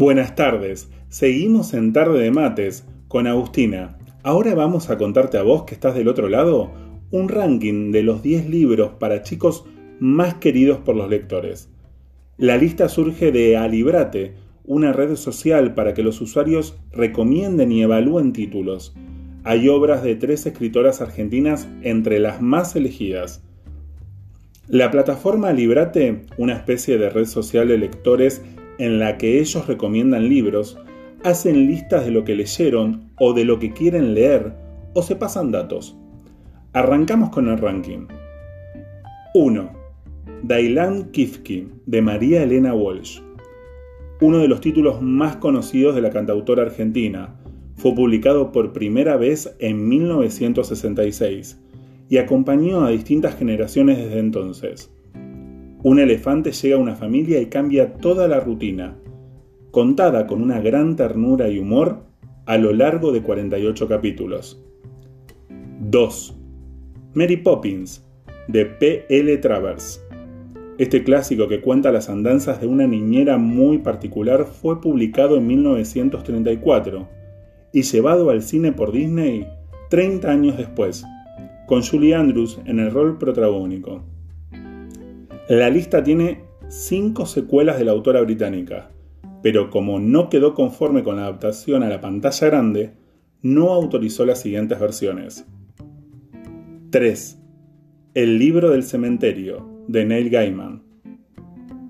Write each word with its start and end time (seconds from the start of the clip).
Buenas 0.00 0.34
tardes, 0.34 0.88
seguimos 1.10 1.74
en 1.74 1.92
Tarde 1.92 2.22
de 2.22 2.30
Mates 2.30 2.86
con 3.06 3.26
Agustina. 3.26 3.98
Ahora 4.22 4.54
vamos 4.54 4.88
a 4.88 4.96
contarte 4.96 5.36
a 5.36 5.42
vos 5.42 5.64
que 5.64 5.74
estás 5.74 5.94
del 5.94 6.08
otro 6.08 6.30
lado 6.30 6.70
un 7.10 7.28
ranking 7.28 7.92
de 7.92 8.02
los 8.02 8.22
10 8.22 8.48
libros 8.48 8.92
para 8.98 9.22
chicos 9.22 9.66
más 9.98 10.36
queridos 10.36 10.78
por 10.78 10.96
los 10.96 11.10
lectores. 11.10 11.68
La 12.38 12.56
lista 12.56 12.88
surge 12.88 13.30
de 13.30 13.58
Alibrate, 13.58 14.36
una 14.64 14.94
red 14.94 15.16
social 15.16 15.74
para 15.74 15.92
que 15.92 16.02
los 16.02 16.22
usuarios 16.22 16.78
recomienden 16.92 17.70
y 17.70 17.82
evalúen 17.82 18.32
títulos. 18.32 18.96
Hay 19.44 19.68
obras 19.68 20.02
de 20.02 20.16
tres 20.16 20.46
escritoras 20.46 21.02
argentinas 21.02 21.68
entre 21.82 22.20
las 22.20 22.40
más 22.40 22.74
elegidas. 22.74 23.42
La 24.66 24.90
plataforma 24.90 25.52
Librate, 25.52 26.22
una 26.38 26.54
especie 26.54 26.96
de 26.96 27.10
red 27.10 27.26
social 27.26 27.68
de 27.68 27.76
lectores 27.76 28.40
en 28.80 28.98
la 28.98 29.18
que 29.18 29.38
ellos 29.38 29.66
recomiendan 29.66 30.28
libros, 30.28 30.78
hacen 31.22 31.66
listas 31.66 32.06
de 32.06 32.10
lo 32.10 32.24
que 32.24 32.34
leyeron 32.34 33.10
o 33.18 33.34
de 33.34 33.44
lo 33.44 33.58
que 33.58 33.72
quieren 33.72 34.14
leer 34.14 34.54
o 34.94 35.02
se 35.02 35.16
pasan 35.16 35.52
datos. 35.52 35.96
Arrancamos 36.72 37.28
con 37.28 37.48
el 37.48 37.58
ranking. 37.58 38.06
1. 39.34 39.70
Dailan 40.42 41.10
Kifki, 41.10 41.68
de 41.84 42.00
María 42.00 42.42
Elena 42.42 42.72
Walsh. 42.72 43.20
Uno 44.22 44.38
de 44.38 44.48
los 44.48 44.62
títulos 44.62 45.02
más 45.02 45.36
conocidos 45.36 45.94
de 45.94 46.00
la 46.00 46.10
cantautora 46.10 46.62
argentina. 46.62 47.36
Fue 47.76 47.94
publicado 47.94 48.50
por 48.50 48.72
primera 48.72 49.16
vez 49.16 49.54
en 49.58 49.88
1966 49.88 51.60
y 52.08 52.16
acompañó 52.16 52.84
a 52.84 52.90
distintas 52.90 53.36
generaciones 53.36 53.98
desde 53.98 54.20
entonces. 54.20 54.90
Un 55.82 55.98
elefante 55.98 56.52
llega 56.52 56.76
a 56.76 56.78
una 56.78 56.94
familia 56.94 57.40
y 57.40 57.46
cambia 57.46 57.94
toda 57.94 58.28
la 58.28 58.38
rutina, 58.38 58.98
contada 59.70 60.26
con 60.26 60.42
una 60.42 60.60
gran 60.60 60.94
ternura 60.94 61.48
y 61.48 61.58
humor 61.58 62.02
a 62.44 62.58
lo 62.58 62.74
largo 62.74 63.12
de 63.12 63.22
48 63.22 63.88
capítulos. 63.88 64.62
2. 65.80 66.36
Mary 67.14 67.38
Poppins, 67.38 68.04
de 68.48 68.66
P. 68.66 69.06
L. 69.08 69.34
Travers. 69.38 70.04
Este 70.76 71.02
clásico 71.02 71.48
que 71.48 71.62
cuenta 71.62 71.90
las 71.90 72.10
andanzas 72.10 72.60
de 72.60 72.66
una 72.66 72.86
niñera 72.86 73.38
muy 73.38 73.78
particular 73.78 74.44
fue 74.44 74.82
publicado 74.82 75.38
en 75.38 75.46
1934 75.46 77.08
y 77.72 77.82
llevado 77.82 78.28
al 78.28 78.42
cine 78.42 78.72
por 78.72 78.92
Disney 78.92 79.46
30 79.88 80.30
años 80.30 80.58
después, 80.58 81.06
con 81.66 81.82
Julie 81.82 82.14
Andrews 82.14 82.60
en 82.66 82.80
el 82.80 82.90
rol 82.90 83.16
protagónico. 83.16 84.02
La 85.50 85.68
lista 85.68 86.04
tiene 86.04 86.44
cinco 86.68 87.26
secuelas 87.26 87.76
de 87.76 87.84
la 87.84 87.90
autora 87.90 88.20
británica, 88.20 88.92
pero 89.42 89.68
como 89.68 89.98
no 89.98 90.28
quedó 90.30 90.54
conforme 90.54 91.02
con 91.02 91.16
la 91.16 91.22
adaptación 91.22 91.82
a 91.82 91.88
la 91.88 92.00
pantalla 92.00 92.46
grande, 92.46 92.92
no 93.42 93.72
autorizó 93.72 94.24
las 94.24 94.40
siguientes 94.40 94.78
versiones. 94.78 95.44
3. 96.90 97.42
El 98.14 98.38
libro 98.38 98.70
del 98.70 98.84
cementerio, 98.84 99.68
de 99.88 100.04
Neil 100.04 100.30
Gaiman. 100.30 100.84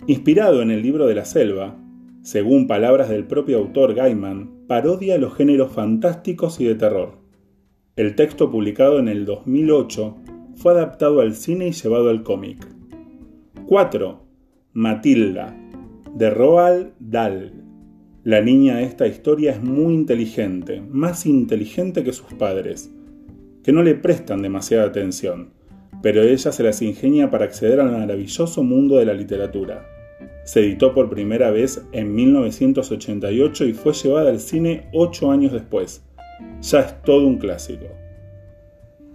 Inspirado 0.06 0.62
en 0.62 0.70
el 0.70 0.80
libro 0.80 1.06
de 1.06 1.16
la 1.16 1.26
selva, 1.26 1.76
según 2.22 2.66
palabras 2.66 3.10
del 3.10 3.26
propio 3.26 3.58
autor 3.58 3.92
Gaiman, 3.92 4.64
parodia 4.68 5.18
los 5.18 5.34
géneros 5.34 5.70
fantásticos 5.70 6.62
y 6.62 6.64
de 6.64 6.76
terror. 6.76 7.18
El 7.96 8.14
texto 8.14 8.50
publicado 8.50 8.98
en 8.98 9.08
el 9.08 9.26
2008 9.26 10.16
fue 10.56 10.72
adaptado 10.72 11.20
al 11.20 11.34
cine 11.34 11.68
y 11.68 11.72
llevado 11.72 12.08
al 12.08 12.22
cómic. 12.22 12.79
4. 13.70 14.20
Matilda, 14.72 15.56
de 16.12 16.28
Roald 16.28 16.90
Dahl. 16.98 17.52
La 18.24 18.40
niña 18.40 18.78
de 18.78 18.82
esta 18.82 19.06
historia 19.06 19.52
es 19.52 19.62
muy 19.62 19.94
inteligente, 19.94 20.80
más 20.80 21.24
inteligente 21.24 22.02
que 22.02 22.12
sus 22.12 22.34
padres, 22.34 22.92
que 23.62 23.72
no 23.72 23.84
le 23.84 23.94
prestan 23.94 24.42
demasiada 24.42 24.86
atención, 24.86 25.50
pero 26.02 26.20
ella 26.20 26.50
se 26.50 26.64
las 26.64 26.82
ingenia 26.82 27.30
para 27.30 27.44
acceder 27.44 27.78
al 27.78 27.92
maravilloso 27.92 28.64
mundo 28.64 28.96
de 28.96 29.04
la 29.04 29.14
literatura. 29.14 29.86
Se 30.44 30.58
editó 30.58 30.92
por 30.92 31.08
primera 31.08 31.52
vez 31.52 31.86
en 31.92 32.12
1988 32.12 33.66
y 33.66 33.72
fue 33.72 33.92
llevada 33.92 34.30
al 34.30 34.40
cine 34.40 34.88
8 34.92 35.30
años 35.30 35.52
después. 35.52 36.04
Ya 36.60 36.80
es 36.80 37.02
todo 37.02 37.24
un 37.24 37.38
clásico. 37.38 37.86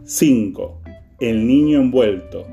5. 0.06 0.82
El 1.20 1.46
niño 1.46 1.82
envuelto, 1.82 2.48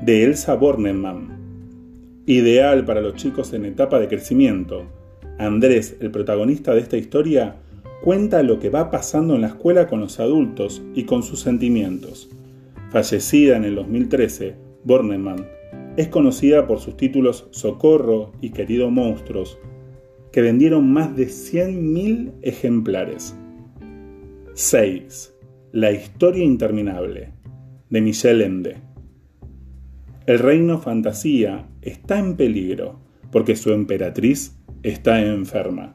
de 0.00 0.24
Elsa 0.24 0.54
Bornemann. 0.54 2.22
Ideal 2.26 2.84
para 2.84 3.00
los 3.00 3.14
chicos 3.14 3.52
en 3.54 3.64
etapa 3.64 3.98
de 3.98 4.08
crecimiento. 4.08 4.84
Andrés, 5.38 5.96
el 6.00 6.10
protagonista 6.10 6.74
de 6.74 6.80
esta 6.80 6.98
historia, 6.98 7.56
cuenta 8.02 8.42
lo 8.42 8.58
que 8.58 8.68
va 8.68 8.90
pasando 8.90 9.34
en 9.34 9.40
la 9.40 9.48
escuela 9.48 9.86
con 9.86 10.00
los 10.00 10.20
adultos 10.20 10.82
y 10.94 11.04
con 11.04 11.22
sus 11.22 11.40
sentimientos. 11.40 12.28
Fallecida 12.90 13.56
en 13.56 13.64
el 13.64 13.74
2013, 13.74 14.54
Bornemann 14.84 15.46
es 15.96 16.08
conocida 16.08 16.66
por 16.66 16.78
sus 16.78 16.96
títulos 16.96 17.48
Socorro 17.50 18.32
y 18.42 18.50
Querido 18.50 18.90
Monstruos, 18.90 19.58
que 20.30 20.42
vendieron 20.42 20.92
más 20.92 21.16
de 21.16 21.26
100.000 21.26 22.32
ejemplares. 22.42 23.34
6. 24.52 25.34
La 25.72 25.90
historia 25.92 26.44
interminable, 26.44 27.30
de 27.88 28.00
Michel 28.02 28.42
Ende. 28.42 28.76
El 30.26 30.40
reino 30.40 30.80
fantasía 30.80 31.68
está 31.82 32.18
en 32.18 32.34
peligro 32.34 32.98
porque 33.30 33.54
su 33.54 33.72
emperatriz 33.72 34.58
está 34.82 35.24
enferma. 35.24 35.94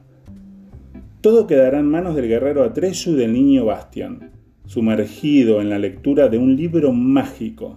Todo 1.20 1.46
quedará 1.46 1.80
en 1.80 1.90
manos 1.90 2.16
del 2.16 2.28
guerrero 2.28 2.64
Atreyu 2.64 3.12
y 3.12 3.16
del 3.16 3.34
niño 3.34 3.66
Bastian, 3.66 4.30
sumergido 4.64 5.60
en 5.60 5.68
la 5.68 5.78
lectura 5.78 6.28
de 6.28 6.38
un 6.38 6.56
libro 6.56 6.94
mágico. 6.94 7.76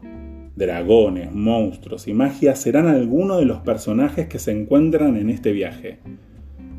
Dragones, 0.56 1.34
monstruos 1.34 2.08
y 2.08 2.14
magia 2.14 2.56
serán 2.56 2.88
algunos 2.88 3.40
de 3.40 3.46
los 3.46 3.58
personajes 3.58 4.30
que 4.30 4.40
se 4.40 4.52
encuentran 4.52 5.18
en 5.18 5.30
este 5.30 5.52
viaje. 5.52 6.00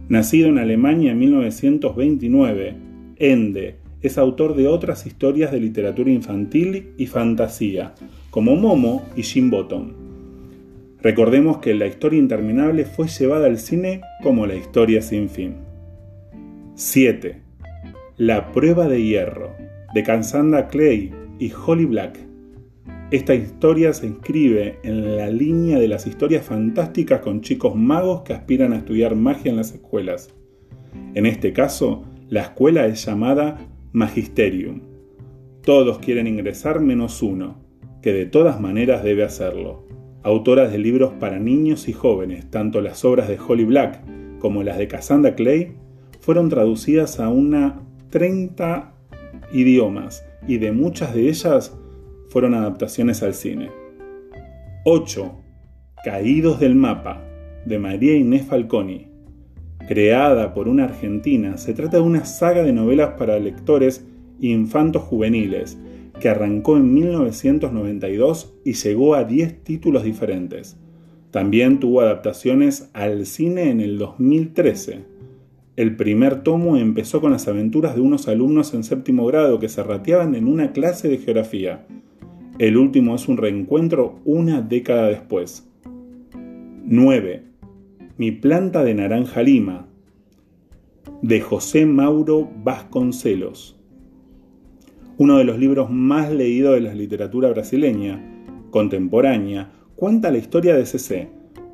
Nacido 0.08 0.48
en 0.48 0.56
Alemania 0.56 1.12
en 1.12 1.18
1929, 1.18 2.76
Ende 3.16 3.85
es 4.06 4.18
autor 4.18 4.56
de 4.56 4.68
otras 4.68 5.06
historias 5.06 5.50
de 5.52 5.60
literatura 5.60 6.10
infantil 6.10 6.92
y 6.96 7.06
fantasía, 7.06 7.94
como 8.30 8.56
Momo 8.56 9.04
y 9.16 9.22
Jim 9.22 9.50
Bottom. 9.50 9.92
Recordemos 11.02 11.58
que 11.58 11.74
la 11.74 11.86
historia 11.86 12.18
interminable 12.18 12.84
fue 12.84 13.08
llevada 13.08 13.46
al 13.46 13.58
cine 13.58 14.00
como 14.22 14.46
la 14.46 14.56
historia 14.56 15.02
sin 15.02 15.28
fin. 15.28 15.56
7. 16.74 17.40
La 18.16 18.50
prueba 18.52 18.88
de 18.88 19.02
hierro, 19.02 19.54
de 19.94 20.02
Cassandra 20.02 20.68
Clay 20.68 21.12
y 21.38 21.52
Holly 21.52 21.84
Black. 21.84 22.18
Esta 23.10 23.34
historia 23.34 23.92
se 23.92 24.06
inscribe 24.06 24.78
en 24.82 25.16
la 25.16 25.30
línea 25.30 25.78
de 25.78 25.86
las 25.86 26.06
historias 26.06 26.44
fantásticas 26.44 27.20
con 27.20 27.40
chicos 27.40 27.76
magos 27.76 28.22
que 28.22 28.32
aspiran 28.32 28.72
a 28.72 28.78
estudiar 28.78 29.14
magia 29.14 29.50
en 29.50 29.56
las 29.56 29.72
escuelas. 29.72 30.34
En 31.14 31.24
este 31.24 31.52
caso, 31.52 32.04
la 32.28 32.42
escuela 32.42 32.86
es 32.86 33.04
llamada 33.04 33.58
Magisterium. 33.96 34.82
Todos 35.62 36.00
quieren 36.00 36.26
ingresar 36.26 36.80
menos 36.80 37.22
uno, 37.22 37.64
que 38.02 38.12
de 38.12 38.26
todas 38.26 38.60
maneras 38.60 39.02
debe 39.02 39.24
hacerlo. 39.24 39.86
Autoras 40.22 40.70
de 40.70 40.76
libros 40.76 41.14
para 41.14 41.38
niños 41.38 41.88
y 41.88 41.94
jóvenes, 41.94 42.50
tanto 42.50 42.82
las 42.82 43.06
obras 43.06 43.26
de 43.26 43.38
Holly 43.38 43.64
Black 43.64 44.02
como 44.38 44.62
las 44.62 44.76
de 44.76 44.86
Cassandra 44.86 45.34
Clay, 45.34 45.78
fueron 46.20 46.50
traducidas 46.50 47.20
a 47.20 47.30
una 47.30 47.80
30 48.10 48.92
idiomas 49.54 50.26
y 50.46 50.58
de 50.58 50.72
muchas 50.72 51.14
de 51.14 51.30
ellas 51.30 51.74
fueron 52.28 52.52
adaptaciones 52.52 53.22
al 53.22 53.32
cine. 53.32 53.70
8. 54.84 55.40
Caídos 56.04 56.60
del 56.60 56.74
mapa, 56.74 57.24
de 57.64 57.78
María 57.78 58.14
Inés 58.14 58.44
Falconi. 58.44 59.15
Creada 59.86 60.52
por 60.52 60.66
una 60.66 60.84
argentina, 60.84 61.58
se 61.58 61.72
trata 61.72 61.98
de 61.98 62.02
una 62.02 62.24
saga 62.24 62.64
de 62.64 62.72
novelas 62.72 63.10
para 63.18 63.38
lectores 63.38 64.04
infantos 64.40 65.02
juveniles 65.02 65.78
que 66.20 66.28
arrancó 66.28 66.76
en 66.76 66.92
1992 66.92 68.54
y 68.64 68.72
llegó 68.72 69.14
a 69.14 69.24
10 69.24 69.62
títulos 69.62 70.02
diferentes. 70.02 70.76
También 71.30 71.78
tuvo 71.78 72.00
adaptaciones 72.00 72.90
al 72.94 73.26
cine 73.26 73.70
en 73.70 73.80
el 73.80 73.98
2013. 73.98 75.04
El 75.76 75.94
primer 75.94 76.42
tomo 76.42 76.76
empezó 76.76 77.20
con 77.20 77.32
las 77.32 77.46
aventuras 77.46 77.94
de 77.94 78.00
unos 78.00 78.28
alumnos 78.28 78.72
en 78.74 78.82
séptimo 78.82 79.26
grado 79.26 79.58
que 79.58 79.68
se 79.68 79.82
rateaban 79.82 80.34
en 80.34 80.48
una 80.48 80.72
clase 80.72 81.08
de 81.08 81.18
geografía. 81.18 81.86
El 82.58 82.78
último 82.78 83.14
es 83.14 83.28
un 83.28 83.36
reencuentro 83.36 84.18
una 84.24 84.62
década 84.62 85.08
después. 85.08 85.68
9. 86.86 87.42
Mi 88.18 88.32
planta 88.32 88.82
de 88.84 88.94
naranja 88.94 89.42
lima, 89.42 89.86
de 91.22 91.40
José 91.40 91.86
Mauro 91.86 92.50
Vasconcelos 92.62 93.76
uno 95.18 95.38
de 95.38 95.44
los 95.44 95.58
libros 95.58 95.90
más 95.90 96.30
leídos 96.30 96.74
de 96.74 96.82
la 96.82 96.94
literatura 96.94 97.48
brasileña 97.48 98.22
contemporánea, 98.70 99.70
cuenta 99.94 100.30
la 100.30 100.38
historia 100.38 100.76
de 100.76 100.84
CC, 100.84 101.28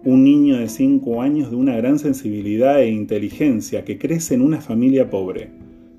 un 0.05 0.23
niño 0.23 0.59
de 0.59 0.69
5 0.69 1.23
años 1.23 1.51
de 1.51 1.57
una 1.57 1.77
gran 1.77 1.99
sensibilidad 1.99 2.81
e 2.81 2.91
inteligencia 2.91 3.85
que 3.85 3.99
crece 3.99 4.35
en 4.35 4.43
una 4.43 4.61
familia 4.61 5.11
pobre. 5.11 5.51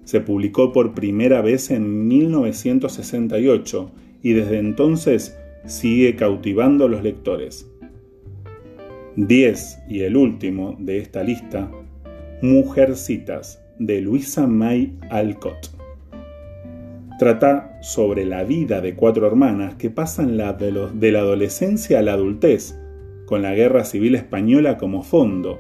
Se 0.06 0.22
publicó 0.22 0.72
por 0.72 0.94
primera 0.94 1.42
vez 1.42 1.70
en 1.72 2.08
1968 2.08 3.92
y 4.22 4.34
desde 4.34 4.60
entonces 4.60 5.38
sigue 5.66 6.16
cautivando 6.16 6.86
a 6.86 6.90
los 6.90 7.04
lectores. 7.04 7.70
10 9.16 9.84
y 9.88 10.02
el 10.02 10.18
último 10.18 10.76
de 10.80 10.98
esta 10.98 11.24
lista, 11.24 11.70
Mujercitas, 12.42 13.64
de 13.78 14.02
Luisa 14.02 14.48
May 14.48 14.98
Alcott. 15.10 15.70
Trata 17.20 17.78
sobre 17.82 18.26
la 18.26 18.44
vida 18.44 18.82
de 18.82 18.96
cuatro 18.96 19.28
hermanas 19.28 19.76
que 19.76 19.92
pasan 19.92 20.36
de, 20.38 20.90
de 20.94 21.12
la 21.12 21.20
adolescencia 21.20 22.00
a 22.00 22.02
la 22.02 22.14
adultez, 22.14 22.80
con 23.28 23.44
la 23.44 23.54
Guerra 23.54 23.86
Civil 23.86 24.16
Española 24.16 24.78
como 24.78 25.04
fondo. 25.04 25.60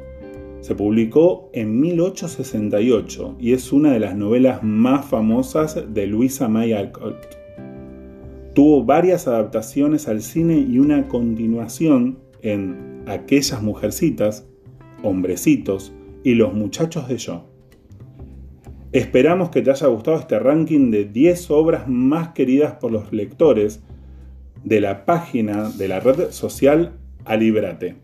Se 0.61 0.73
publicó 0.73 1.51
en 1.53 1.79
1868 1.79 3.35
y 3.39 3.53
es 3.53 3.71
una 3.71 3.91
de 3.91 3.99
las 3.99 4.15
novelas 4.15 4.63
más 4.63 5.05
famosas 5.05 5.93
de 5.93 6.07
Luisa 6.07 6.47
May 6.47 6.73
Alcott. 6.73 7.37
Tuvo 8.55 8.83
varias 8.83 9.27
adaptaciones 9.27 10.07
al 10.07 10.21
cine 10.21 10.57
y 10.57 10.79
una 10.79 11.07
continuación 11.07 12.19
en 12.41 12.92
Aquellas 13.07 13.61
Mujercitas, 13.61 14.47
Hombrecitos 15.03 15.93
y 16.23 16.35
Los 16.35 16.53
Muchachos 16.53 17.07
de 17.07 17.17
Yo. 17.17 17.49
Esperamos 18.93 19.49
que 19.49 19.61
te 19.61 19.71
haya 19.71 19.87
gustado 19.87 20.19
este 20.19 20.37
ranking 20.37 20.91
de 20.91 21.05
10 21.05 21.49
obras 21.51 21.87
más 21.87 22.29
queridas 22.29 22.73
por 22.73 22.91
los 22.91 23.11
lectores 23.11 23.81
de 24.63 24.81
la 24.81 25.05
página 25.05 25.69
de 25.69 25.87
la 25.87 25.99
red 25.99 26.29
social 26.29 26.93
Alibrate. 27.25 27.95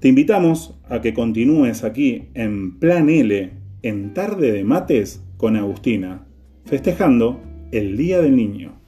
Te 0.00 0.08
invitamos 0.08 0.80
a 0.88 1.02
que 1.02 1.12
continúes 1.12 1.84
aquí 1.84 2.28
en 2.34 2.78
Plan 2.78 3.10
L, 3.10 3.50
en 3.82 4.14
Tarde 4.14 4.52
de 4.52 4.64
Mates 4.64 5.22
con 5.36 5.56
Agustina, 5.56 6.26
festejando 6.64 7.40
el 7.70 7.98
Día 7.98 8.22
del 8.22 8.34
Niño. 8.34 8.79